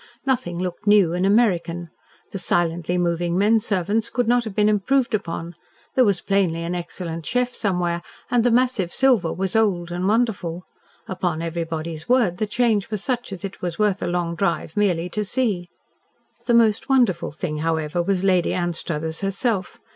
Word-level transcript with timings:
Nothing 0.25 0.57
looked 0.57 0.87
new 0.87 1.13
and 1.13 1.27
American. 1.27 1.91
The 2.31 2.39
silently 2.39 2.97
moving 2.97 3.37
men 3.37 3.59
servants 3.59 4.09
could 4.09 4.27
not 4.27 4.45
have 4.45 4.55
been 4.55 4.67
improved 4.67 5.13
upon, 5.13 5.53
there 5.93 6.03
was 6.03 6.21
plainly 6.21 6.63
an 6.63 6.73
excellent 6.73 7.23
chef 7.23 7.53
somewhere, 7.53 8.01
and 8.31 8.43
the 8.43 8.49
massive 8.49 8.91
silver 8.91 9.31
was 9.31 9.55
old 9.55 9.91
and 9.91 10.07
wonderful. 10.07 10.63
Upon 11.07 11.43
everybody's 11.43 12.09
word, 12.09 12.39
the 12.39 12.47
change 12.47 12.89
was 12.89 13.03
such 13.03 13.31
as 13.31 13.45
it 13.45 13.61
was 13.61 13.77
worth 13.77 14.01
a 14.01 14.07
long 14.07 14.33
drive 14.33 14.75
merely 14.75 15.07
to 15.09 15.23
see! 15.23 15.69
The 16.47 16.55
most 16.55 16.89
wonderful 16.89 17.29
thing, 17.29 17.57
however, 17.59 18.01
was 18.01 18.23
Lady 18.23 18.55
Anstruthers 18.55 19.21
herself. 19.21 19.79